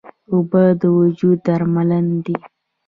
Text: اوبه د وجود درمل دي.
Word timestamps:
اوبه 0.33 0.63
د 0.81 0.83
وجود 0.97 1.37
درمل 1.47 1.89
دي. 2.25 2.37